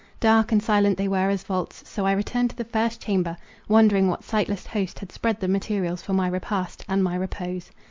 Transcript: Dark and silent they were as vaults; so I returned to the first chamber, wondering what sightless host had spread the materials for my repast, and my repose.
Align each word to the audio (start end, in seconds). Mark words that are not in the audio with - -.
Dark 0.19 0.51
and 0.51 0.63
silent 0.63 0.97
they 0.97 1.07
were 1.07 1.29
as 1.29 1.43
vaults; 1.43 1.87
so 1.87 2.07
I 2.07 2.13
returned 2.13 2.49
to 2.49 2.55
the 2.55 2.63
first 2.63 2.99
chamber, 2.99 3.37
wondering 3.69 4.07
what 4.07 4.23
sightless 4.23 4.65
host 4.65 4.97
had 4.97 5.11
spread 5.11 5.39
the 5.39 5.47
materials 5.47 6.01
for 6.01 6.13
my 6.13 6.27
repast, 6.27 6.83
and 6.89 7.03
my 7.03 7.13
repose. 7.13 7.69